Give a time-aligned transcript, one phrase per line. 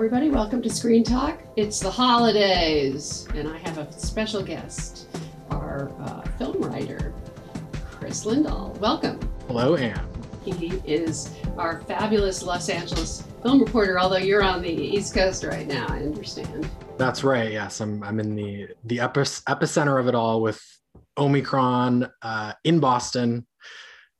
[0.00, 0.30] Everybody.
[0.30, 1.42] Welcome to Screen Talk.
[1.56, 5.08] It's the holidays, and I have a special guest,
[5.50, 7.12] our uh, film writer,
[7.90, 8.74] Chris Lindahl.
[8.78, 9.20] Welcome.
[9.46, 10.00] Hello, Anne.
[10.42, 15.66] He is our fabulous Los Angeles film reporter, although you're on the East Coast right
[15.66, 16.66] now, I understand.
[16.96, 17.52] That's right.
[17.52, 18.02] Yes, I'm.
[18.02, 20.62] I'm in the the epicenter of it all with
[21.18, 23.46] Omicron uh, in Boston,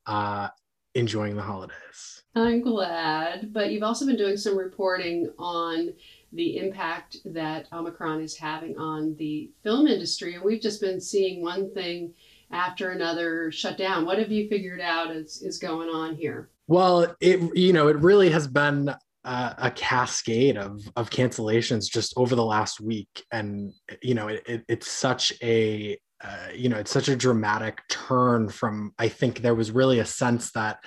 [0.04, 0.48] uh,
[0.94, 2.19] enjoying the holidays.
[2.34, 5.92] I'm glad, but you've also been doing some reporting on
[6.32, 11.42] the impact that Omicron is having on the film industry, and we've just been seeing
[11.42, 12.14] one thing
[12.52, 14.06] after another shut down.
[14.06, 16.50] What have you figured out is, is going on here?
[16.68, 18.94] Well, it you know it really has been
[19.24, 23.72] a, a cascade of of cancellations just over the last week, and
[24.02, 28.48] you know it, it, it's such a uh, you know it's such a dramatic turn
[28.48, 30.78] from I think there was really a sense that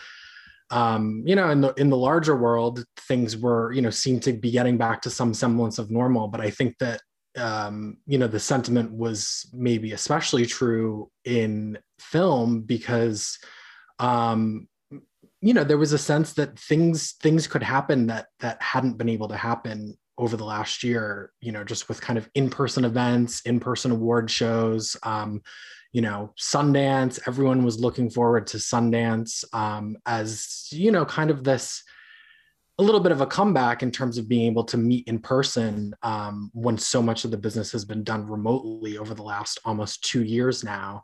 [0.73, 4.33] um, you know, in the in the larger world, things were, you know, seemed to
[4.33, 6.27] be getting back to some semblance of normal.
[6.27, 6.99] But I think that
[7.37, 13.37] um, you know, the sentiment was maybe especially true in film because
[13.99, 14.67] um,
[15.41, 19.09] you know, there was a sense that things things could happen that that hadn't been
[19.09, 23.41] able to happen over the last year, you know, just with kind of in-person events,
[23.41, 25.41] in-person award shows, um,
[25.93, 31.43] you know sundance everyone was looking forward to sundance um, as you know kind of
[31.43, 31.83] this
[32.79, 35.93] a little bit of a comeback in terms of being able to meet in person
[36.01, 40.03] um, when so much of the business has been done remotely over the last almost
[40.03, 41.03] two years now.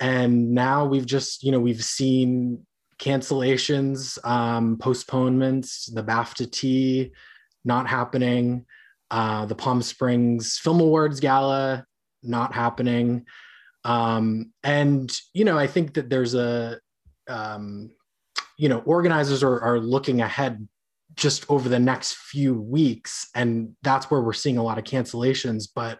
[0.00, 2.66] And now we've just you know we've seen
[2.98, 7.12] cancellations um, postponements the bafta tea
[7.64, 8.64] not happening
[9.10, 11.84] uh, the palm springs film awards gala
[12.22, 13.24] not happening
[13.84, 16.78] um, and you know i think that there's a
[17.28, 17.90] um,
[18.58, 20.68] you know organizers are, are looking ahead
[21.16, 25.68] just over the next few weeks and that's where we're seeing a lot of cancellations.
[25.74, 25.98] But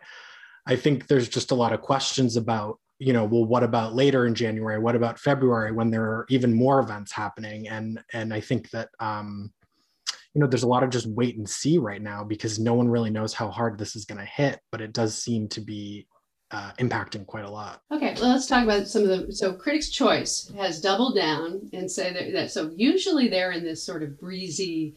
[0.67, 4.27] i think there's just a lot of questions about you know well what about later
[4.27, 4.79] in january?
[4.79, 7.69] What about february when there are even more events happening?
[7.69, 9.53] And and i think that um
[10.35, 12.89] you know there's a lot of just wait and see right now because no one
[12.89, 16.07] really knows how hard this is going to hit but it does seem to be
[16.51, 17.83] uh, impacting quite a lot.
[17.93, 19.33] Okay, well, let's talk about some of the.
[19.33, 23.83] So, Critics' Choice has doubled down and say that, that so usually they're in this
[23.83, 24.97] sort of breezy,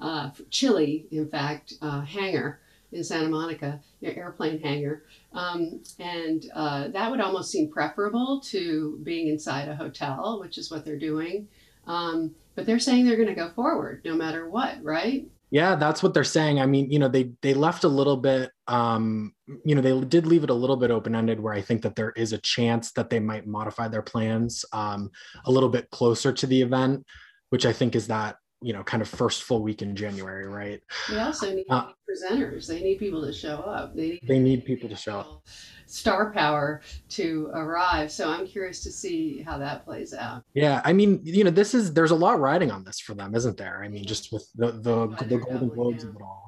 [0.00, 2.60] uh, chilly, in fact, uh, hangar
[2.92, 9.28] in Santa Monica, airplane hangar, um, and uh, that would almost seem preferable to being
[9.28, 11.48] inside a hotel, which is what they're doing.
[11.86, 15.26] Um, but they're saying they're going to go forward no matter what, right?
[15.50, 16.60] Yeah, that's what they're saying.
[16.60, 20.26] I mean, you know, they they left a little bit um, you know, they did
[20.26, 23.10] leave it a little bit open-ended where I think that there is a chance that
[23.10, 25.10] they might modify their plans um,
[25.44, 27.04] a little bit closer to the event,
[27.50, 30.80] which I think is that, you know, kind of first full week in January, right?
[31.10, 32.66] They also need uh, presenters.
[32.66, 33.94] They need people to show up.
[33.94, 35.42] They need, they need people to show up
[35.86, 38.10] star power to arrive.
[38.10, 40.42] So I'm curious to see how that plays out.
[40.54, 43.34] Yeah, I mean, you know, this is there's a lot riding on this for them,
[43.34, 43.82] isn't there?
[43.82, 46.43] I mean, just with the the, the Golden Globes of it all.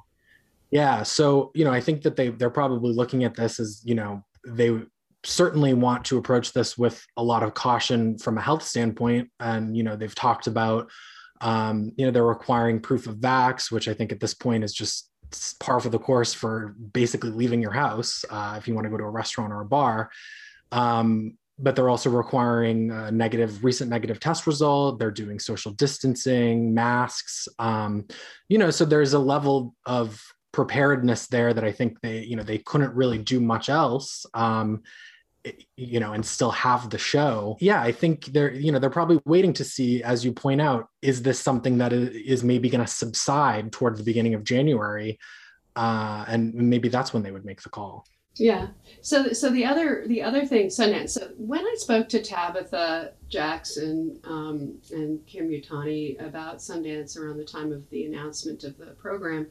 [0.71, 3.95] Yeah, so you know, I think that they they're probably looking at this as you
[3.95, 4.81] know they
[5.25, 9.77] certainly want to approach this with a lot of caution from a health standpoint, and
[9.77, 10.91] you know they've talked about
[11.41, 14.73] um, you know they're requiring proof of vax, which I think at this point is
[14.73, 15.11] just
[15.61, 18.97] par for the course for basically leaving your house uh, if you want to go
[18.97, 20.11] to a restaurant or a bar.
[20.73, 24.99] Um, but they're also requiring a negative recent negative test result.
[24.99, 27.49] They're doing social distancing, masks.
[27.59, 28.07] Um,
[28.49, 30.23] you know, so there's a level of
[30.57, 34.25] preparedness there that I think they, you know, they couldn't really do much else.
[34.33, 34.83] Um,
[35.77, 37.57] you know and still have the show.
[37.61, 40.89] Yeah i think they're you know they're probably waiting to see as you point out
[41.03, 45.21] is this something that is maybe going to subside toward the beginning of january?
[45.77, 48.05] Uh, and maybe that's when they would make the call.
[48.39, 48.69] Yeah.
[49.03, 54.21] So so the other the other thing sundance so when i spoke to tabitha jackson
[54.25, 59.47] um, and kim yutani about sundance around the time of the announcement of the program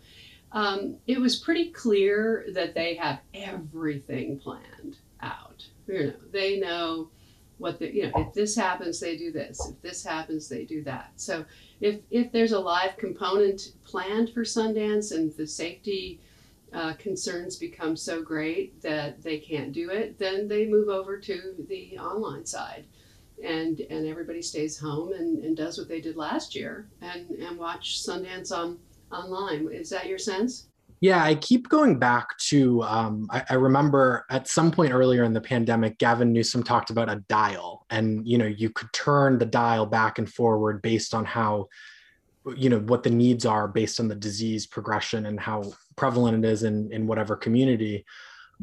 [0.55, 5.67] um, it was pretty clear that they have everything planned out.
[5.85, 7.09] You know, they know
[7.57, 9.59] what the you know if this happens they do this.
[9.69, 11.11] If this happens they do that.
[11.17, 11.45] So
[11.81, 16.21] if if there's a live component planned for sundance and the safety
[16.73, 21.55] uh, concerns become so great that they can't do it then they move over to
[21.67, 22.85] the online side.
[23.43, 27.57] And and everybody stays home and, and does what they did last year and and
[27.57, 28.79] watch sundance on
[29.11, 30.67] online is that your sense
[31.01, 32.81] yeah, I keep going back to.
[32.83, 37.11] Um, I, I, remember at some point earlier in the pandemic, Gavin Newsom talked about
[37.11, 41.25] a dial, and you know, you could turn the dial back and forward based on
[41.25, 41.67] how,
[42.55, 46.49] you know, what the needs are based on the disease progression and how prevalent it
[46.49, 48.05] is in in whatever community.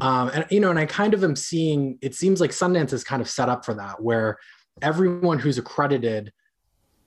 [0.01, 1.99] Um, and you know, and I kind of am seeing.
[2.01, 4.39] It seems like Sundance is kind of set up for that, where
[4.81, 6.33] everyone who's accredited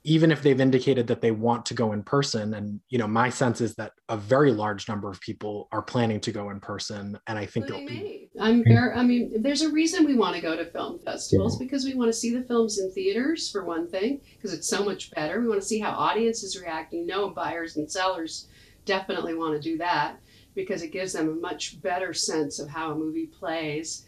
[0.05, 3.29] even if they've indicated that they want to go in person and you know my
[3.29, 7.17] sense is that a very large number of people are planning to go in person
[7.27, 10.41] and i think it'll be i'm very i mean there's a reason we want to
[10.41, 11.65] go to film festivals yeah.
[11.65, 14.83] because we want to see the films in theaters for one thing because it's so
[14.83, 15.41] much better.
[15.41, 18.47] We want to see how audiences reacting no buyers and sellers
[18.85, 20.19] definitely want to do that
[20.53, 24.05] because it gives them a much better sense of how a movie plays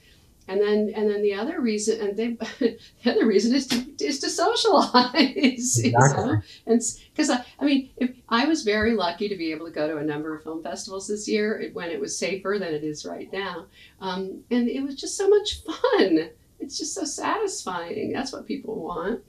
[0.47, 2.27] and then and then the other reason and they
[2.59, 6.35] the other reason is to is to socialize exactly.
[6.65, 9.88] and because I, I mean if i was very lucky to be able to go
[9.88, 13.05] to a number of film festivals this year when it was safer than it is
[13.05, 13.67] right now.
[13.99, 16.29] Um, and it was just so much fun.
[16.59, 18.11] It's just so satisfying.
[18.11, 19.21] That's what people want.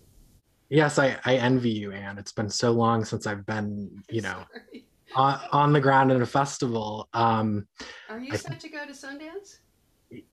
[0.71, 2.19] Yes i i envy you anne.
[2.19, 4.45] It's been so long since i've been you know
[5.17, 7.09] on, on the ground at a festival.
[7.15, 7.67] Um
[8.11, 9.59] are you set to go to sundance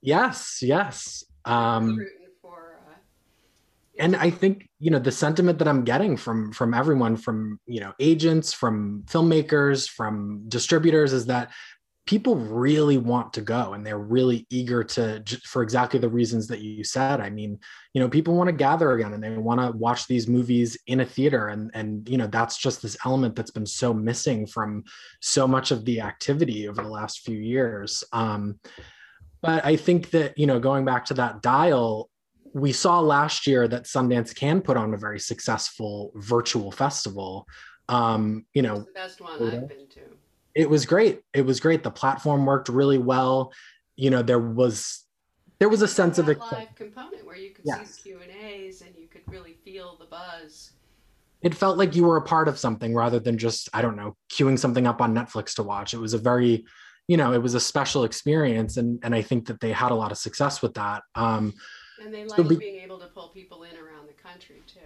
[0.01, 1.23] Yes, yes.
[1.45, 1.99] Um,
[2.41, 2.93] for, uh,
[3.99, 7.79] and I think you know the sentiment that I'm getting from from everyone, from you
[7.79, 11.51] know agents, from filmmakers, from distributors, is that
[12.05, 16.59] people really want to go and they're really eager to for exactly the reasons that
[16.59, 17.57] you said i mean
[17.93, 20.99] you know people want to gather again and they want to watch these movies in
[20.99, 24.83] a theater and and you know that's just this element that's been so missing from
[25.19, 28.59] so much of the activity over the last few years um,
[29.45, 32.09] but I think that, you know, going back to that dial,
[32.53, 37.45] we saw last year that Sundance can put on a very successful virtual festival.
[37.89, 40.01] Um, you know, the best one I've been to.
[40.55, 41.21] It was great.
[41.33, 41.83] It was great.
[41.83, 43.53] The platform worked really well.
[43.97, 45.05] You know, there was
[45.59, 47.95] there was a sense of a live component where you could yes.
[47.95, 50.71] see Q and A's and you could really feel the buzz.
[51.41, 54.15] It felt like you were a part of something rather than just I don't know
[54.31, 55.93] queuing something up on Netflix to watch.
[55.93, 56.65] It was a very
[57.07, 59.95] you know it was a special experience and and i think that they had a
[59.95, 61.53] lot of success with that um
[62.03, 64.79] and they like so be, being able to pull people in around the country too.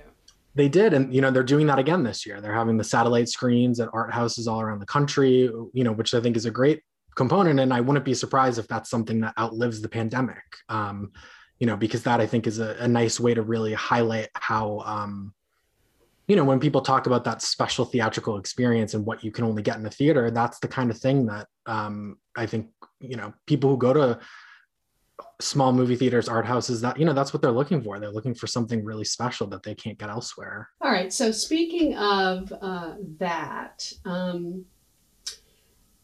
[0.56, 2.42] They did and you know they're doing that again this year.
[2.42, 6.14] They're having the satellite screens at art houses all around the country you know which
[6.14, 6.82] i think is a great
[7.16, 11.12] component and i wouldn't be surprised if that's something that outlives the pandemic um
[11.60, 14.80] you know because that i think is a, a nice way to really highlight how
[14.86, 15.34] um
[16.30, 19.64] you know, when people talk about that special theatrical experience and what you can only
[19.64, 22.68] get in a theater, that's the kind of thing that um, I think,
[23.00, 24.20] you know, people who go to
[25.42, 28.00] small movie theaters, art houses, that, you know, that's what they're looking for.
[28.00, 30.70] They're looking for something really special that they can't get elsewhere.
[30.82, 31.12] All right.
[31.12, 34.66] So speaking of uh, that, um,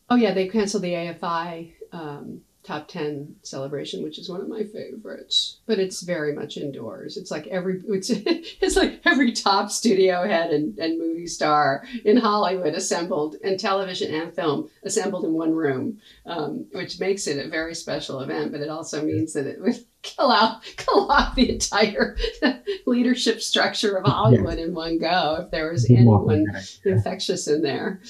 [0.10, 4.64] oh yeah, they canceled the AFI um, top 10 celebration which is one of my
[4.64, 5.60] favorites.
[5.66, 7.18] But it's very much indoors.
[7.18, 12.18] It's like every it's, it's like every top studio head and, and movie star in
[12.18, 17.50] hollywood assembled and television and film assembled in one room um, which makes it a
[17.50, 21.52] very special event but it also means that it would kill out kill off the
[21.52, 22.18] entire
[22.86, 26.46] leadership structure of hollywood in one go if there was anyone
[26.84, 28.02] infectious in there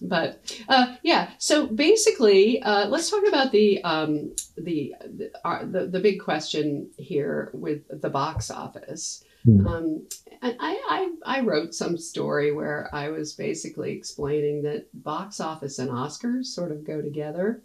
[0.00, 5.86] but uh, yeah, so basically, uh, let's talk about the um, the the, uh, the,
[5.86, 9.24] the big question here with the box office.
[9.46, 9.66] Mm.
[9.66, 10.06] Um,
[10.42, 15.78] and I, I I wrote some story where I was basically explaining that box office
[15.78, 17.62] and Oscars sort of go together,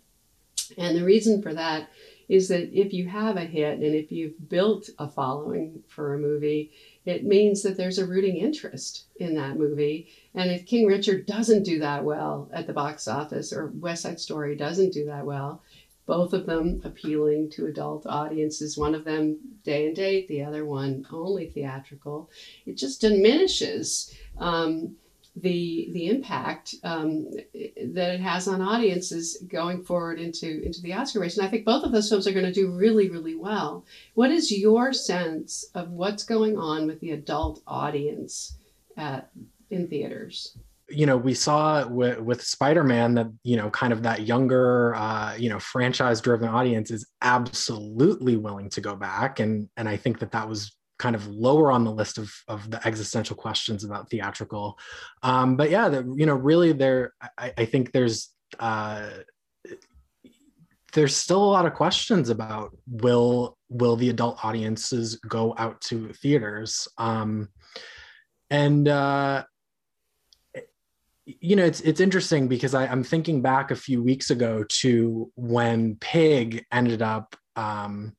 [0.77, 1.89] and the reason for that
[2.29, 6.19] is that if you have a hit and if you've built a following for a
[6.19, 6.71] movie,
[7.03, 10.07] it means that there's a rooting interest in that movie.
[10.35, 14.19] And if King Richard doesn't do that well at the box office or West Side
[14.19, 15.61] Story doesn't do that well,
[16.05, 20.65] both of them appealing to adult audiences, one of them day and date, the other
[20.65, 22.29] one only theatrical,
[22.65, 24.13] it just diminishes.
[24.37, 24.95] Um,
[25.35, 31.19] the the impact um, that it has on audiences going forward into into the Oscar
[31.19, 31.37] race.
[31.37, 33.85] And I think both of those films are going to do really really well.
[34.15, 38.57] What is your sense of what's going on with the adult audience
[38.97, 39.29] at
[39.69, 40.57] in theaters?
[40.91, 45.35] you know we saw with, with spider-man that you know kind of that younger uh,
[45.37, 49.39] you know franchise driven audience is absolutely willing to go back.
[49.39, 52.69] And and i think that that was kind of lower on the list of, of
[52.69, 54.77] the existential questions about theatrical.
[55.23, 59.09] Um, but yeah the, you know really there I, I think there's uh,
[60.93, 66.11] there's still a lot of questions about will will the adult audiences go out to
[66.13, 66.87] theaters?
[66.97, 67.49] Um,
[68.49, 69.43] and uh,
[71.39, 75.31] you know it's it's interesting because I, am thinking back a few weeks ago to
[75.35, 78.15] when Pig ended up um,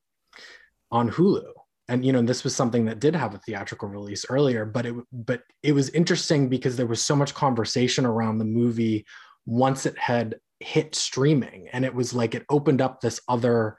[0.91, 1.51] on Hulu,
[1.87, 4.95] and you know this was something that did have a theatrical release earlier, but it
[5.11, 9.05] but it was interesting because there was so much conversation around the movie
[9.45, 13.77] once it had hit streaming, and it was like it opened up this other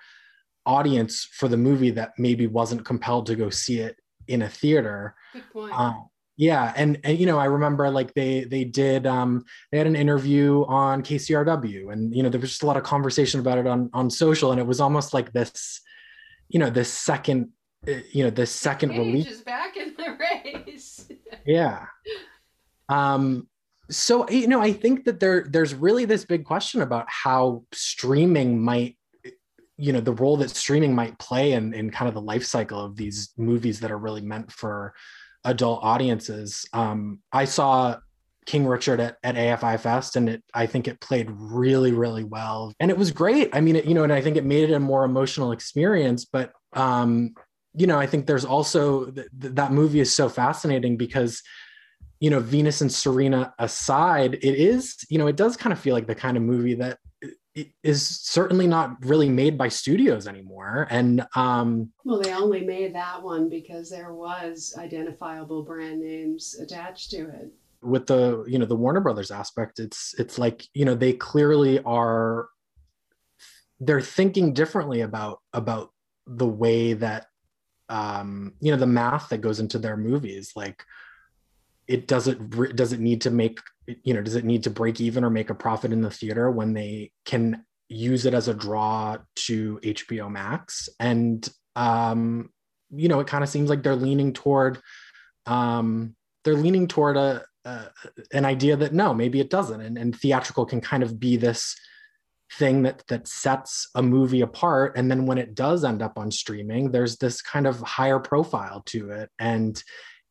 [0.66, 3.96] audience for the movie that maybe wasn't compelled to go see it
[4.28, 5.14] in a theater.
[5.32, 5.78] Good point.
[5.78, 9.86] Um, yeah and, and you know i remember like they they did um they had
[9.86, 13.58] an interview on kcrw and you know there was just a lot of conversation about
[13.58, 15.80] it on on social and it was almost like this
[16.48, 17.50] you know this second
[17.88, 20.16] uh, you know this second release is back in the
[20.54, 21.08] race.
[21.44, 21.86] yeah
[22.88, 23.46] um
[23.90, 28.62] so you know i think that there there's really this big question about how streaming
[28.62, 28.96] might
[29.76, 32.80] you know the role that streaming might play in in kind of the life cycle
[32.80, 34.94] of these movies that are really meant for
[35.44, 36.66] adult audiences.
[36.72, 37.98] Um, I saw
[38.46, 42.72] King Richard at, at AFI Fest, and it I think it played really, really well,
[42.80, 43.50] and it was great.
[43.54, 46.24] I mean, it, you know, and I think it made it a more emotional experience.
[46.24, 47.34] But um,
[47.74, 51.42] you know, I think there's also th- that movie is so fascinating because
[52.22, 55.92] you know venus and serena aside it is you know it does kind of feel
[55.92, 56.98] like the kind of movie that
[57.82, 60.86] is certainly not really made by studios anymore.
[60.90, 67.10] And um well they only made that one because there was identifiable brand names attached
[67.10, 67.52] to it.
[67.82, 71.80] With the you know the warner brothers aspect it's it's like you know they clearly
[71.80, 72.48] are
[73.80, 75.90] they're thinking differently about about
[76.26, 77.26] the way that
[77.88, 80.52] um you know the math that goes into their movies.
[80.56, 80.84] Like
[81.86, 85.24] it doesn't does it need to make you know does it need to break even
[85.24, 89.18] or make a profit in the theater when they can use it as a draw
[89.34, 90.88] to HBO Max?
[91.00, 91.46] And
[91.76, 92.50] um
[92.90, 94.78] you know it kind of seems like they're leaning toward
[95.46, 97.86] um they're leaning toward a, a
[98.32, 99.80] an idea that no maybe it doesn't.
[99.80, 101.74] And, and theatrical can kind of be this
[102.58, 104.96] thing that that sets a movie apart.
[104.96, 108.82] And then when it does end up on streaming there's this kind of higher profile
[108.86, 109.30] to it.
[109.38, 109.82] And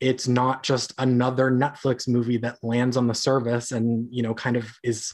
[0.02, 4.58] it's not just another Netflix movie that lands on the service and you know kind
[4.58, 5.14] of is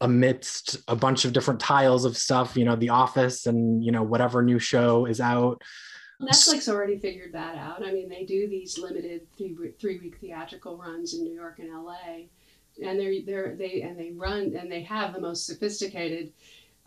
[0.00, 4.02] amidst a bunch of different tiles of stuff, you know, The Office and you know
[4.02, 5.62] whatever new show is out.
[6.22, 7.84] Netflix already figured that out.
[7.84, 11.70] I mean, they do these limited three three week theatrical runs in New York and
[11.70, 12.28] LA,
[12.82, 16.32] and they're they're they and they run and they have the most sophisticated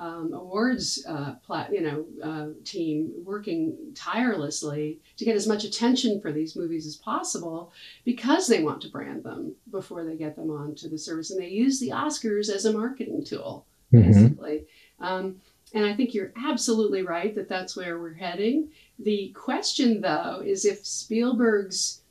[0.03, 6.19] um, awards uh, plat, you know uh, team working tirelessly to get as much attention
[6.19, 7.71] for these movies as possible
[8.03, 11.31] because they want to brand them before they get them onto the service.
[11.31, 14.11] And they use the oscars as a marketing tool mm-hmm.
[14.11, 14.65] basically.
[14.99, 15.37] Um,
[15.75, 18.69] and i think you're absolutely right that that's where we're heading.
[18.99, 22.01] The question though is if spielberg's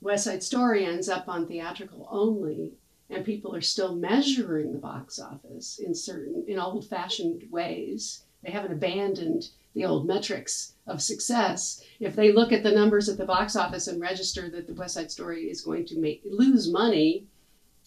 [0.00, 2.72] west side story ends up on theatrical only
[3.10, 8.24] and people are still measuring the box office in certain in old-fashioned ways.
[8.44, 11.82] They haven't abandoned the old metrics of success.
[12.00, 14.94] If they look at the numbers at the box office and register that the west
[14.94, 17.26] side story is going to make lose money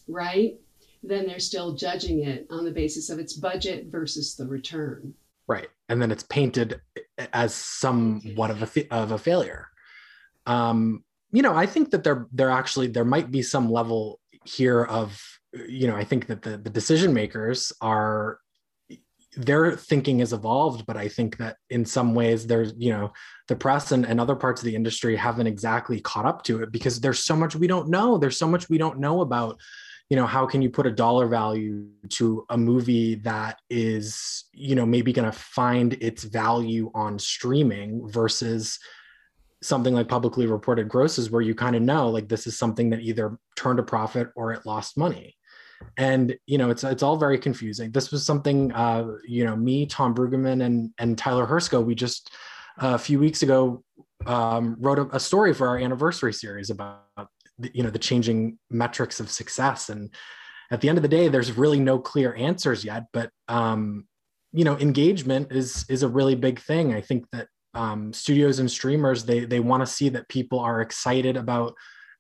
[0.07, 0.59] right
[1.03, 5.13] then they're still judging it on the basis of its budget versus the return.
[5.47, 5.67] Right.
[5.89, 6.79] And then it's painted
[7.33, 9.69] as somewhat of a of a failure.
[10.45, 14.83] Um you know i think that there there actually there might be some level here
[14.83, 15.21] of
[15.53, 18.39] you know i think that the, the decision makers are
[19.38, 23.12] their thinking has evolved but i think that in some ways there's you know
[23.51, 26.71] the press and, and other parts of the industry haven't exactly caught up to it
[26.71, 28.17] because there's so much we don't know.
[28.17, 29.60] There's so much we don't know about
[30.10, 34.74] you know how can you put a dollar value to a movie that is you
[34.74, 38.79] know maybe going to find its value on streaming versus
[39.62, 43.01] something like publicly reported grosses where you kind of know like this is something that
[43.01, 45.36] either turned a profit or it lost money.
[45.98, 47.91] And you know it's it's all very confusing.
[47.91, 52.32] This was something uh you know me tom brueggemann and and tyler hersko we just
[52.82, 53.84] uh, a few weeks ago
[54.27, 57.01] um, wrote a, a, story for our anniversary series about
[57.58, 59.89] the, you know the changing metrics of success.
[59.89, 60.13] And
[60.70, 64.06] at the end of the day there's really no clear answers yet but um
[64.53, 66.94] you know engagement is is a really big thing.
[66.94, 70.81] I think that um, studios and streamers they they want to see that people are
[70.81, 71.73] excited about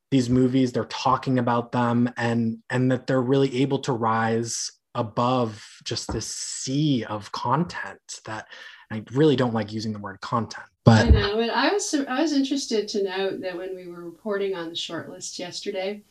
[0.09, 5.65] these movies they're talking about them and and that they're really able to rise above
[5.83, 8.45] just this sea of content that
[8.91, 12.21] I really don't like using the word content but I know, and I was I
[12.21, 16.01] was interested to note that when we were reporting on the shortlist yesterday,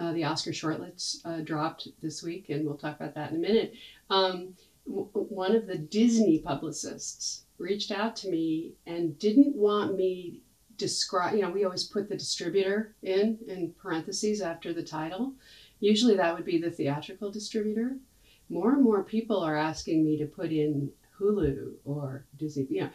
[0.00, 3.40] uh, the Oscar shortlists uh, dropped this week, and we'll talk about that in a
[3.40, 3.74] minute.
[4.08, 4.54] Um,
[4.86, 10.42] w- one of the Disney publicists reached out to me and didn't want me
[10.76, 11.34] describe.
[11.34, 15.32] You know, we always put the distributor in in parentheses after the title.
[15.80, 17.96] Usually, that would be the theatrical distributor.
[18.48, 22.66] More and more people are asking me to put in Hulu or Disney.
[22.70, 22.90] You know,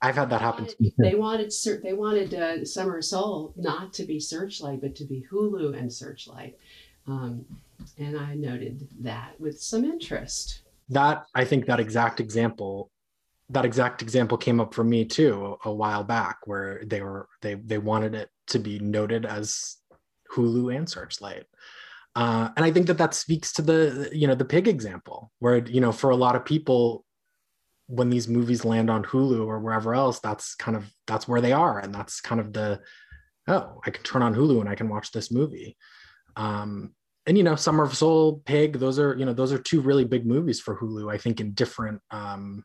[0.00, 0.92] I've had that happen to me.
[0.98, 1.52] they wanted
[1.82, 6.56] they wanted uh, Summer Soul not to be Searchlight, but to be Hulu and Searchlight,
[7.06, 7.44] um,
[7.98, 10.60] and I noted that with some interest.
[10.90, 12.90] that i think that exact example
[13.50, 17.54] that exact example came up for me too a, while back where they were they
[17.54, 19.76] they wanted it to be noted as
[20.32, 21.44] hulu and searchlight.
[22.16, 25.58] Uh, and i think that that speaks to the you know the pig example where
[25.66, 27.04] you know for a lot of people
[27.86, 31.52] when these movies land on hulu or wherever else that's kind of that's where they
[31.52, 31.78] are.
[31.78, 32.80] And that's kind of the
[33.48, 35.76] oh i can turn on hulu and i can watch this movie.
[36.36, 36.94] Um,
[37.26, 40.04] and you know summer of soul pig those are you know those are two really
[40.04, 42.64] big movies for hulu i think in different um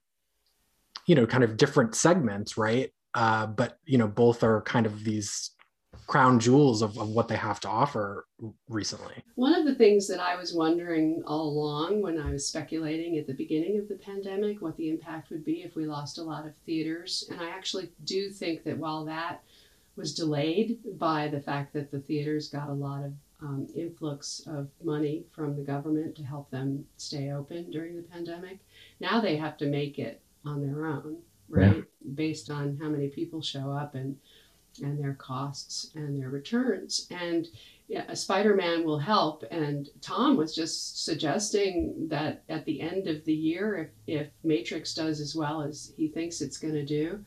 [1.10, 5.04] you know kind of different segments right uh but you know both are kind of
[5.04, 5.52] these
[6.06, 8.28] crown jewels of, of what they have to offer
[8.70, 13.18] recently One of the things that I was wondering all along when I was speculating
[13.18, 16.24] at the beginning of the pandemic what the impact would be if we lost a
[16.24, 19.42] lot of theaters, and I actually do think that while that
[19.96, 24.68] was delayed by the fact that the theaters got a lot of um, influx of
[24.84, 28.60] money from the government to help them stay open during the pandemic.
[29.00, 31.18] Now they have to make it on their own,
[31.50, 31.84] right?
[32.16, 34.18] Based on how many people show up and
[34.82, 37.08] and their costs and their returns.
[37.12, 37.48] And
[37.88, 39.44] yeah, a Spider-Man will help.
[39.50, 44.94] And Tom was just suggesting that at the end of the year, if if Matrix
[44.94, 47.24] does as well as he thinks it's going to do,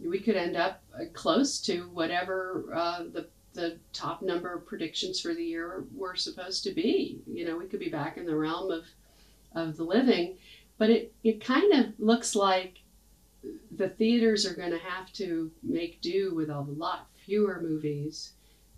[0.00, 5.18] we could end up uh, close to whatever uh, the the top number of predictions
[5.18, 7.20] for the year were supposed to be.
[7.26, 8.84] You know, we could be back in the realm of
[9.54, 10.36] of the living,
[10.78, 12.78] but it it kind of looks like
[13.76, 18.32] the theaters are going to have to make do with a lot fewer movies,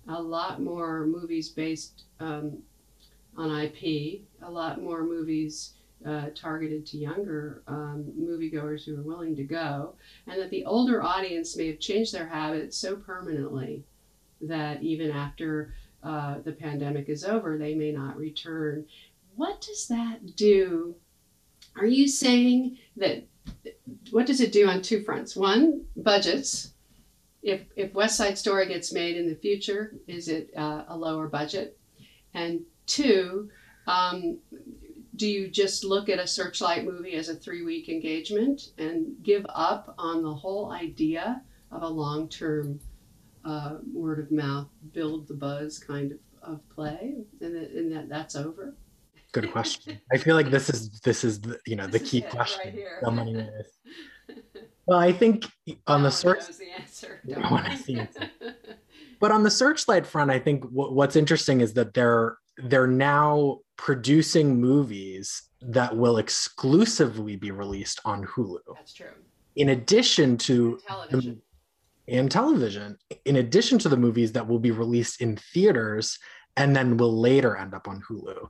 [0.09, 2.59] a lot more movies based um,
[3.37, 5.75] on IP, a lot more movies
[6.07, 9.95] uh, targeted to younger um, moviegoers who are willing to go,
[10.27, 13.85] and that the older audience may have changed their habits so permanently
[14.41, 18.87] that even after uh, the pandemic is over, they may not return.
[19.35, 20.95] What does that do?
[21.79, 23.25] Are you saying that?
[24.11, 25.37] What does it do on two fronts?
[25.37, 26.73] One, budgets.
[27.43, 31.29] If if West Side Story gets made in the future, is it uh, a lower
[31.29, 31.79] budget?
[32.35, 33.51] And two,
[33.87, 34.39] um,
[35.17, 39.47] do you just look at a Searchlight movie as a three week engagement and give
[39.49, 42.81] up on the whole idea of a long term
[43.45, 48.37] uh, word of mouth, build the buzz kind of, of play, and and that that's
[48.37, 48.75] over?
[49.41, 52.31] Good question i feel like this is this is the you know the key right
[52.31, 53.47] question many
[54.87, 55.47] well i think
[55.87, 57.21] on the search the answer.
[57.29, 57.69] Don't one worry.
[57.71, 58.31] knows the answer.
[59.21, 63.59] but on the searchlight front i think w- what's interesting is that they're they're now
[63.77, 69.07] producing movies that will exclusively be released on hulu That's true.
[69.57, 71.43] in addition to Television.
[72.09, 76.19] and television in addition to the movies that will be released in theaters
[76.59, 78.49] and then will later end up on Hulu.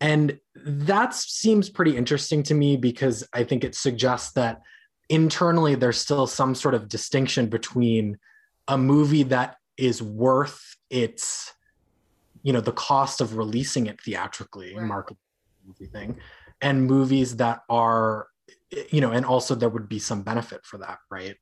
[0.00, 4.62] And that seems pretty interesting to me because I think it suggests that
[5.10, 8.18] internally there's still some sort of distinction between
[8.66, 11.52] a movie that is worth its
[12.42, 14.86] you know the cost of releasing it theatrically Right.
[14.86, 15.16] market
[15.68, 16.16] everything
[16.62, 18.28] and movies that are
[18.90, 21.36] you know and also there would be some benefit for that right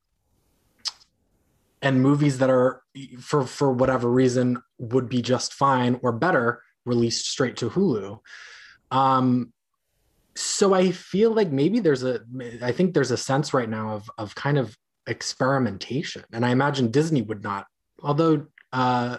[1.82, 2.82] and movies that are
[3.20, 8.18] for for whatever reason would be just fine or better released straight to Hulu.
[8.90, 9.52] Um
[10.34, 12.20] so I feel like maybe there's a
[12.62, 16.90] I think there's a sense right now of of kind of experimentation and I imagine
[16.90, 17.66] Disney would not
[18.02, 19.18] although uh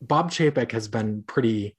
[0.00, 1.76] Bob Chapek has been pretty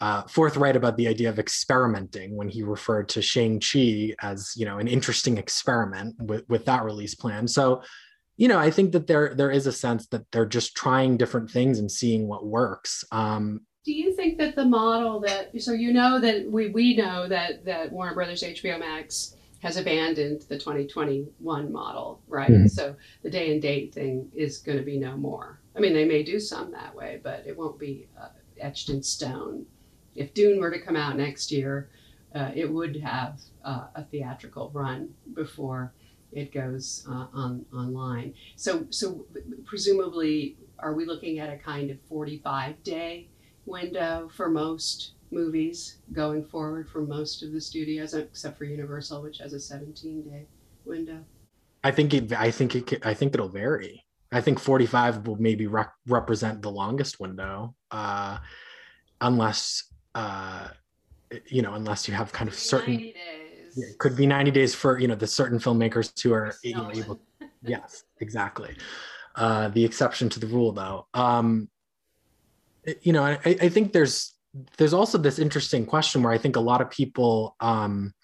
[0.00, 4.78] uh, forthright about the idea of experimenting when he referred to Shang-Chi as, you know,
[4.78, 7.46] an interesting experiment with, with that release plan.
[7.46, 7.82] So,
[8.40, 11.50] you know, I think that there there is a sense that they're just trying different
[11.50, 13.04] things and seeing what works.
[13.12, 17.28] Um, Do you think that the model that so you know that we we know
[17.28, 22.50] that that Warner Brothers HBO Max has abandoned the 2021 model, right?
[22.50, 22.70] Mhm.
[22.70, 25.60] So the day and date thing is going to be no more.
[25.76, 29.02] I mean, they may do some that way, but it won't be uh, etched in
[29.02, 29.66] stone.
[30.14, 31.90] If Dune were to come out next year,
[32.34, 35.92] uh, it would have uh, a theatrical run before
[36.32, 38.34] it goes uh, on online.
[38.56, 39.26] So, so
[39.64, 43.28] presumably, are we looking at a kind of 45 day
[43.66, 49.38] window for most movies going forward for most of the studios, except for Universal, which
[49.38, 50.46] has a 17 day
[50.84, 51.24] window?
[51.82, 52.32] I think it.
[52.32, 53.06] I think it.
[53.06, 54.04] I think it'll vary.
[54.32, 58.38] I think 45 will maybe rep- represent the longest window, uh,
[59.20, 60.68] unless uh,
[61.46, 62.94] you know, unless you have kind of certain.
[62.94, 63.16] 90 days.
[63.76, 66.90] It could be 90 days for you know the certain filmmakers who are you know
[66.94, 67.20] able.
[67.62, 68.74] Yes, exactly.
[69.36, 71.06] Uh, the exception to the rule, though.
[71.12, 71.68] Um,
[73.02, 74.34] you know, I, I think there's
[74.78, 77.56] there's also this interesting question where I think a lot of people.
[77.60, 78.14] Um,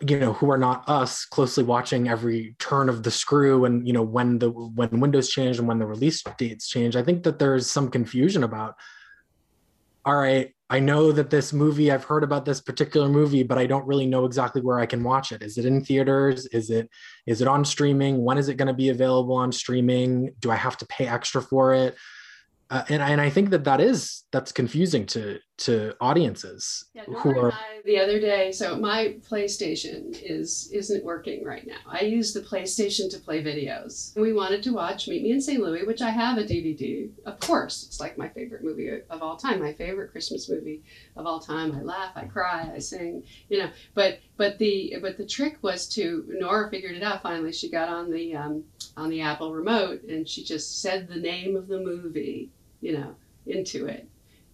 [0.00, 3.92] you know who are not us closely watching every turn of the screw and you
[3.92, 7.38] know when the when windows change and when the release dates change i think that
[7.38, 8.76] there's some confusion about
[10.04, 13.66] all right i know that this movie i've heard about this particular movie but i
[13.66, 15.42] don't really know exactly where i can watch it.
[15.42, 16.46] Is it in theaters?
[16.46, 16.88] Is it
[17.26, 18.24] is it on streaming?
[18.24, 20.34] When is it going to be available on streaming?
[20.40, 21.96] Do i have to pay extra for it?
[22.70, 27.12] Uh, and, and I think that that is that's confusing to to audiences Yeah, who
[27.12, 31.78] Nora are and I, the other day, so my PlayStation is isn't working right now.
[31.86, 34.16] I use the PlayStation to play videos.
[34.16, 35.62] We wanted to watch Meet Me in St.
[35.62, 37.10] Louis, which I have a DVD.
[37.26, 40.82] Of course, it's like my favorite movie of all time, my favorite Christmas movie
[41.16, 41.72] of all time.
[41.76, 43.70] I laugh, I cry, I sing, you know.
[43.94, 47.22] But but the but the trick was to Nora figured it out.
[47.22, 48.64] Finally, she got on the um,
[48.96, 53.14] on the Apple remote and she just said the name of the movie, you know,
[53.46, 54.08] into it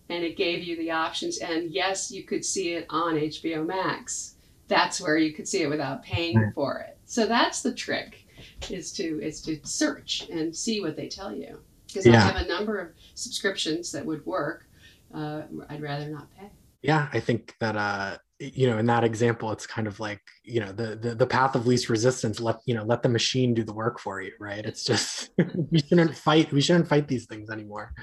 [0.09, 1.38] and it gave you the options.
[1.38, 4.35] And yes, you could see it on HBO Max.
[4.68, 6.99] That's where you could see it without paying for it.
[7.05, 8.27] So that's the trick,
[8.71, 11.61] is to is to search and see what they tell you.
[11.87, 14.66] Because I have a number of subscriptions that would work.
[15.14, 16.51] Uh, I'd rather not pay.
[16.83, 20.61] yeah i think that uh you know in that example it's kind of like you
[20.61, 23.64] know the, the the path of least resistance let you know let the machine do
[23.64, 25.31] the work for you right it's just
[25.71, 27.94] we shouldn't fight we shouldn't fight these things anymore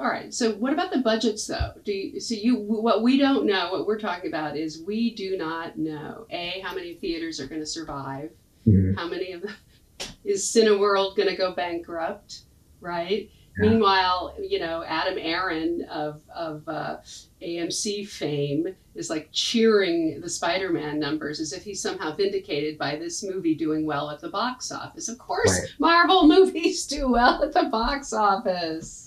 [0.00, 0.32] All right.
[0.34, 1.72] So what about the budgets, though?
[1.84, 5.36] Do you, so you what we don't know, what we're talking about is we do
[5.36, 8.30] not know a how many theaters are going to survive.
[8.96, 9.52] how many of the
[10.24, 12.42] is Cineworld going to go bankrupt,
[12.80, 13.30] right?
[13.58, 13.70] Yeah.
[13.70, 16.96] Meanwhile, you know, Adam Aron of of uh,
[17.40, 23.22] AMC fame is like cheering the Spider-Man numbers as if he's somehow vindicated by this
[23.22, 25.08] movie doing well at the box office.
[25.08, 25.68] Of course, Right.
[25.78, 29.05] Marvel movies do well at the box office.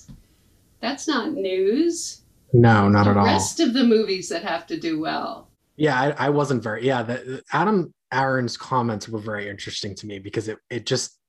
[0.81, 2.21] That's not news.
[2.53, 5.49] no not the at all The rest of the movies that have to do well.
[5.77, 10.17] yeah I, I wasn't very yeah the, adam aron's comments were very interesting to me
[10.19, 11.19] because it it just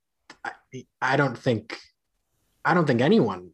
[0.45, 0.53] I,
[1.03, 1.79] I don't think
[2.65, 3.51] i don't think anyone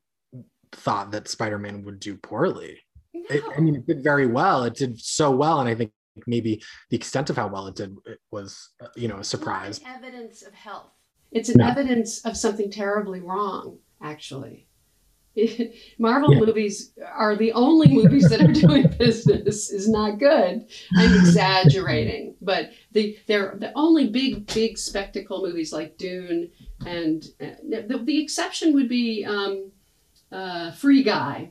[0.73, 2.81] thought that spider-man would do poorly
[3.15, 4.63] it, I mean, it did very well.
[4.65, 5.91] It did so well, and I think
[6.29, 9.83] maybe the extent of how well it did it was, uh, you know, a surprise.
[9.83, 10.93] Not evidence of health.
[11.33, 11.67] It's an No.
[11.67, 14.66] evidence of something terribly wrong, actually.
[15.99, 16.41] Marvel Yeah.
[16.41, 20.67] movies are the only movies that are doing business is not good.
[20.97, 26.51] I'm exaggerating, but the they're the only big big spectacle movies like Dune
[26.87, 29.71] and uh, the, the exception would be um,
[30.33, 31.51] uh, Free Guy,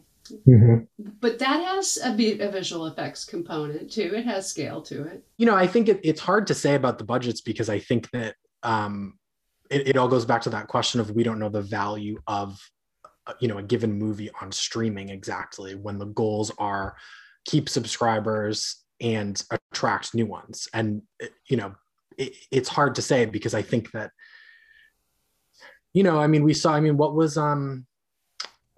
[1.21, 4.13] but that has a, vi- a visual effects component too.
[4.15, 5.23] It has scale to it.
[5.37, 8.09] You know, I think it, it's hard to say about the budgets because I think
[8.11, 9.17] that um,
[9.69, 12.59] it, it all goes back to that question of we don't know the value of,
[13.39, 16.95] you know, a given movie on streaming exactly when the goals are
[17.45, 20.67] keep subscribers and attract new ones.
[20.73, 21.75] And, uh, you know,
[22.17, 24.11] it, it's hard to say because I think that,
[25.93, 27.85] you know, I mean, we saw, I mean, what was, um,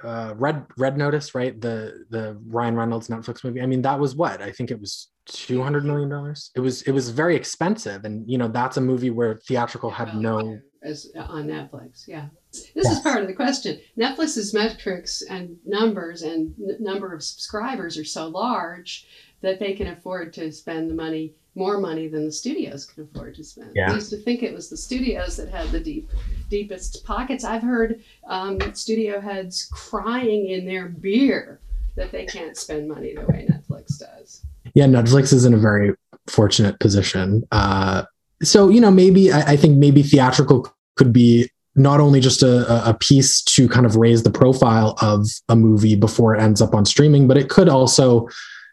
[0.04, 1.60] uh red red notice right?
[1.60, 3.64] The the ryan reynolds netflix movie.
[3.64, 4.44] I mean that was what?
[4.44, 6.52] I think it was 200 million dollars.
[6.56, 8.06] It was it was very expensive.
[8.06, 12.08] And you know that's a movie where theatrical had no as on Netflix.
[12.08, 12.28] Yeah,
[12.76, 13.80] this is part of the question.
[13.98, 19.08] Netflix's metrics and numbers and n- number of subscribers are so large
[19.42, 23.34] that they can afford to spend the money more money than the studios can afford
[23.36, 23.72] to spend.
[23.76, 23.92] Yeah.
[23.92, 26.10] I used to think it was the studios that had the deep
[26.50, 27.44] deepest pockets.
[27.44, 31.60] I've heard um, studio heads crying in their beer
[31.96, 34.44] that they can't spend money the way Netflix does.
[34.76, 35.94] yeah netflix is in a very
[36.28, 38.04] fortunate position uh
[38.44, 42.90] so you know maybe i, I think maybe theatrical could be not only just a,
[42.90, 46.74] a- piece to kind of raise the profile of a movie before it ends up
[46.74, 48.28] on streaming but it could also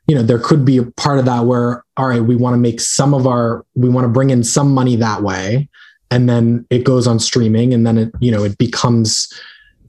[0.07, 2.59] you know there could be a part of that where all right we want to
[2.59, 5.69] make some of our we want to bring in some money that way
[6.11, 9.29] and then it goes on streaming and then it you know it becomes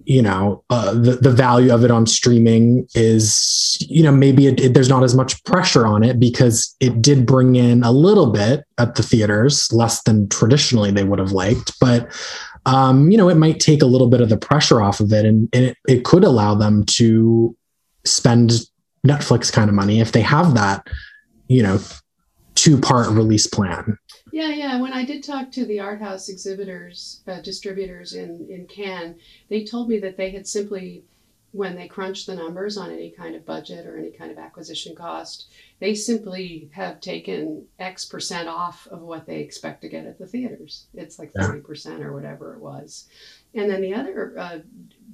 [0.06, 4.60] you know uh, the the value of it on streaming is you know maybe it,
[4.60, 8.32] it, there's not as much pressure on it because it did bring in a little
[8.32, 12.12] bit at the theaters less than traditionally they would have liked but
[12.66, 15.26] um, you know it might take a little bit of the pressure off of it
[15.26, 17.56] and, and it, it could allow them to
[18.06, 18.52] spend
[19.06, 20.88] netflix kind of money if they have that
[21.48, 21.80] you know
[22.56, 23.98] two part release plan
[24.36, 24.82] yeah, yeah.
[24.82, 29.16] When I did talk to the art house exhibitors, uh, distributors in, in Cannes,
[29.48, 31.06] they told me that they had simply,
[31.56, 34.96] when they crunch the numbers on any kind of budget or any kind of acquisition
[34.96, 35.48] cost,
[35.80, 40.28] they simply have taken X percent off of what they expect to get at the
[40.28, 40.88] theaters.
[40.94, 43.08] It's like 30% or whatever it was.
[43.54, 44.60] And then the other uh,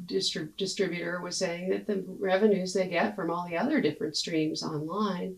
[0.06, 4.64] distrib- distributor was saying that the revenues they get from all the other different streams
[4.64, 5.38] online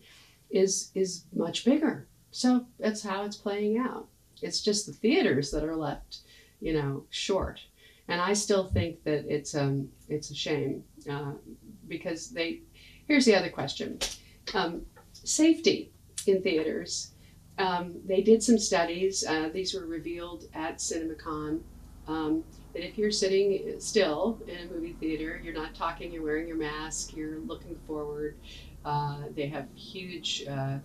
[0.50, 4.08] is is much bigger so that's how it's playing out.
[4.42, 6.18] It's just the theaters that are left,
[6.60, 7.60] you know, short.
[8.08, 11.32] And I still think that it's um it's a shame uh,
[11.88, 12.60] because they.
[13.06, 13.98] Here's the other question:
[14.54, 15.92] um, safety
[16.26, 17.12] in theaters.
[17.56, 19.24] Um, they did some studies.
[19.26, 21.60] Uh, these were revealed at CinemaCon.
[22.06, 26.48] Um, that if you're sitting still in a movie theater, you're not talking, you're wearing
[26.48, 28.36] your mask, you're looking forward.
[28.84, 30.78] Uh, they have huge uh,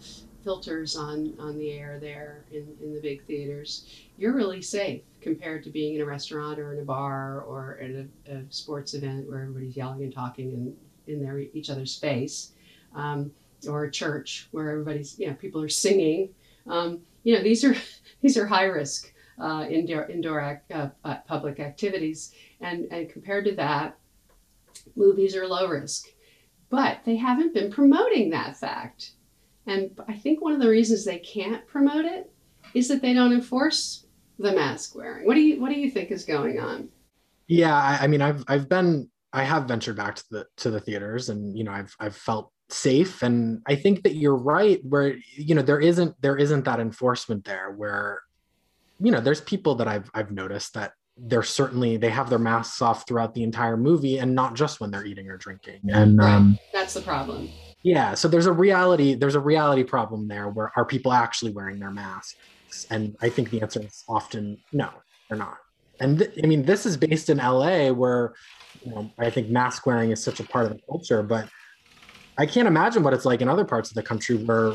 [0.44, 3.86] filters on, on the air there in, in the big theaters,
[4.18, 7.92] you're really safe compared to being in a restaurant or in a bar or at
[7.92, 10.76] a, a sports event where everybody's yelling and talking in,
[11.14, 12.54] in their each other's face,
[12.96, 13.32] um,
[13.68, 16.30] or a church where everybody's you know people are singing.
[16.68, 17.76] Um, you know these are
[18.22, 23.46] these are high risk uh, indoor indoor act, uh, uh, public activities, and and compared
[23.46, 23.98] to that,
[24.96, 26.08] movies are low risk.
[26.70, 29.14] But they haven't been promoting that fact.
[29.66, 32.32] And I think one of the reasons they can't promote it
[32.74, 34.06] is that they don't enforce
[34.40, 35.26] the mask wearing.
[35.26, 36.90] What do you what do you think is going on?
[37.48, 40.80] Yeah, I, I mean, I've I've been I have ventured back to the to the
[40.80, 44.80] theaters, and you know, I've I've felt safe, and I think that you're right.
[44.84, 47.72] Where you know there isn't there isn't that enforcement there.
[47.72, 48.22] Where
[49.00, 52.82] you know, there's people that I've I've noticed that they're certainly they have their masks
[52.82, 55.82] off throughout the entire movie, and not just when they're eating or drinking.
[55.90, 56.34] And right.
[56.34, 57.50] um, that's the problem
[57.84, 61.80] yeah so there's a reality there's a reality problem there where are people actually wearing
[61.80, 61.92] their
[62.90, 64.90] and i think the answer is often no
[65.28, 65.58] they're not.
[66.00, 68.34] And th- i mean this is based in la where
[68.84, 71.50] you know i think mask wearing is such a part of the culture but
[72.38, 74.74] i can't imagine what it's like in other parts of the country where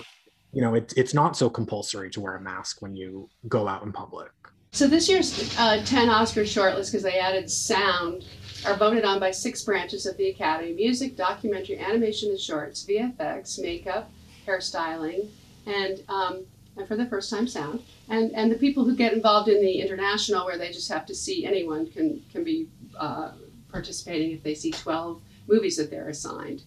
[0.52, 3.82] you know it, it's not so compulsory to wear a mask when you go out
[3.82, 4.30] in public.
[4.72, 8.24] So this year's uh, 10 oscar shortlist because they added sound
[8.66, 10.72] are voted on by six branches of the Academy.
[10.72, 14.10] Music, documentary, animation and shorts, VFX, makeup,
[14.46, 15.28] hairstyling,
[15.66, 16.44] and, um,
[16.76, 17.82] and for the first time, sound.
[18.08, 21.14] And, and the people who get involved in the international, where they just have to
[21.14, 23.32] see anyone can, can be uh,
[23.70, 26.62] participating if they see 12 movies that they're assigned.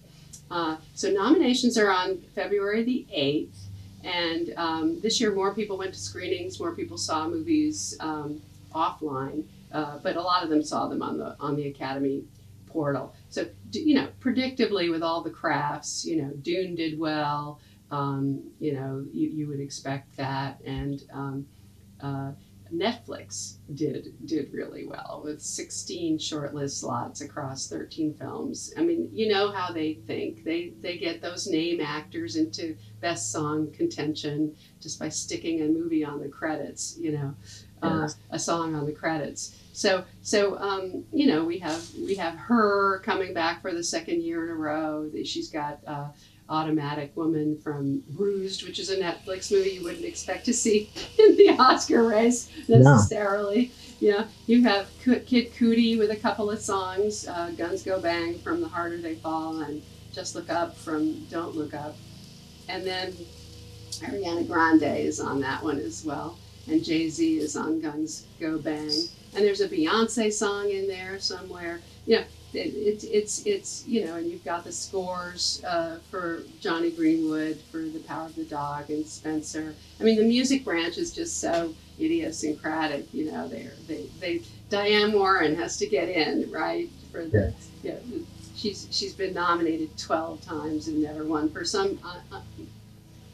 [0.49, 3.57] Uh, so nominations are on February the 8th.
[4.03, 8.41] And um, this year, more people went to screenings, more people saw movies um,
[8.73, 9.43] offline.
[9.71, 12.23] Uh, but a lot of them saw them on the on the Academy
[12.67, 13.13] portal.
[13.29, 17.59] So you know, predictably with all the crafts, you know, Dune did well.
[17.91, 21.47] Um, you know, you, you would expect that, and um,
[22.01, 22.31] uh,
[22.73, 28.73] Netflix did did really well with 16 shortlist slots across 13 films.
[28.77, 30.43] I mean, you know how they think.
[30.43, 36.03] They they get those name actors into best song contention just by sticking a movie
[36.03, 36.97] on the credits.
[36.99, 37.35] You know,
[37.81, 39.55] uh, a song on the credits.
[39.73, 44.23] So so um, you know we have we have her coming back for the second
[44.23, 45.09] year in a row.
[45.23, 46.07] She's got uh,
[46.49, 51.37] Automatic Woman from Bruised, which is a Netflix movie you wouldn't expect to see in
[51.37, 53.67] the Oscar race necessarily.
[53.67, 53.71] No.
[53.99, 58.61] Yeah, you have Kid Cudi with a couple of songs, uh, Guns Go Bang from
[58.61, 59.81] The Harder They Fall, and
[60.13, 61.95] Just Look Up from Don't Look Up.
[62.69, 63.13] And then
[64.01, 68.57] Ariana Grande is on that one as well and Jay Z is on Guns Go
[68.57, 68.91] Bang,
[69.35, 71.79] and there's a Beyonce song in there somewhere.
[72.05, 76.43] You know, it, it, it's it's you know, and you've got the scores uh, for
[76.59, 79.73] Jonny Greenwood for The Power of the Dog and Spencer.
[79.99, 83.13] I mean, the music branch is just so idiosyncratic.
[83.13, 87.95] You know, they they they Diane Warren has to get in right for the yeah.
[88.05, 92.41] You know, she's she's been nominated 12 times and never won for some uh, uh,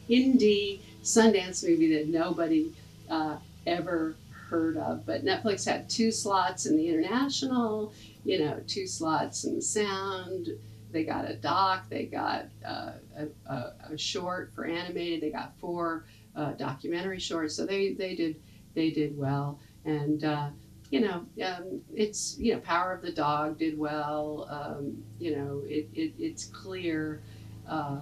[0.10, 2.72] indie Sundance movie that nobody
[3.10, 4.16] uh, ever
[4.50, 5.06] heard of.
[5.06, 7.94] But Netflix had two slots in the international,
[8.24, 10.50] you know, two slots in the sound.
[10.92, 15.58] They got a doc, they got uh, a, a, a, short for animated, they got
[15.58, 16.06] four
[16.36, 17.56] uh, documentary shorts.
[17.56, 18.36] So they, they did
[18.74, 19.60] they did well.
[19.86, 20.50] And uh,
[20.90, 24.48] you know, um, it's you know, Power of the Dog did well.
[24.50, 27.22] Um, you know, it, it it's clear
[27.68, 28.02] uh,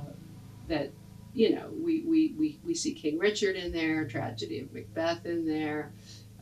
[0.68, 0.92] that
[1.34, 5.48] you know we, we we we see King Richard in there, Tragedy of Macbeth in
[5.48, 5.94] there,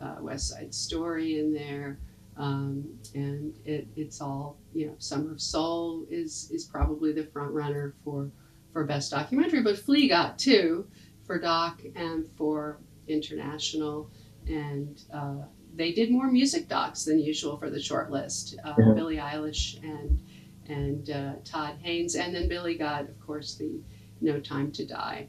[0.02, 2.00] uh, West Side Story in there.
[2.40, 4.96] Um, and it, it's all you know.
[4.98, 8.32] Summer of Soul is is probably the front runner for
[8.72, 10.88] for best documentary, but Flee got two
[11.26, 14.10] for doc and for international,
[14.48, 15.44] and uh,
[15.76, 18.58] they did more music docs than usual for the short list.
[18.64, 18.94] Uh, Yeah.
[18.94, 20.20] Billie Eilish and
[20.68, 23.82] and uh, Todd Haynes, and then Billie got, of course, the
[24.22, 25.28] No Time to Die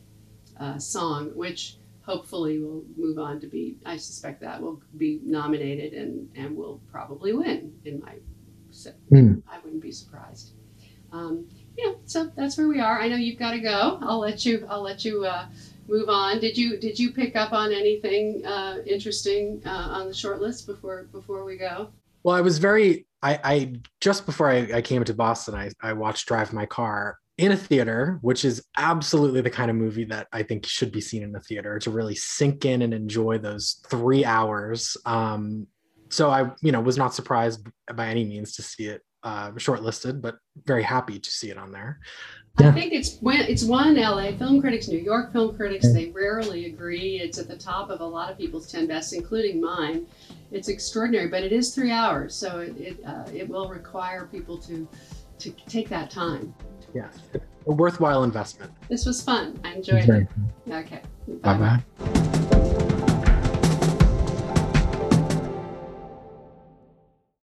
[0.61, 1.77] uh, song, which
[2.11, 3.79] hopefully will move on to be.
[3.87, 7.73] I suspect that will be nominated and and will probably win.
[7.85, 8.15] In my,
[8.71, 9.35] so Hmm.
[9.49, 10.53] I wouldn't be surprised.
[11.13, 13.01] Um, yeah, so that's where we are.
[13.01, 13.99] I know you've got to go.
[14.03, 14.67] I'll let you.
[14.69, 15.47] I'll let you uh,
[15.89, 16.41] move on.
[16.41, 20.67] Did you Did you pick up on anything uh, interesting uh, on the short list
[20.67, 21.91] before before we go?
[22.23, 25.93] Well, I was very I, I just before I, I came to Boston, I, I
[25.93, 30.29] watched Drive My Car in a theater, which is absolutely the kind of movie that
[30.31, 33.81] I think should be seen in a theater to really sink in and enjoy those
[33.89, 34.95] three hours.
[35.07, 35.67] Um,
[36.11, 40.21] so I, you know, was not surprised by any means to see it uh, shortlisted,
[40.21, 42.01] but very happy to see it on there.
[42.59, 45.91] I think it's when it's won LA film critics, New York film critics.
[45.95, 47.21] They rarely agree.
[47.21, 50.07] It's at the top of a lot of people's ten best, including mine.
[50.51, 54.59] It's extraordinary, but it is three hours, so it it, uh, it will require people
[54.59, 54.87] to
[55.39, 56.53] to take that time.
[56.95, 57.19] Yes,
[57.67, 58.73] a worthwhile investment.
[58.89, 59.61] This was fun.
[59.65, 60.27] I enjoyed Very
[60.67, 60.73] it.
[60.73, 61.03] Okay.
[61.43, 62.27] Bye bye.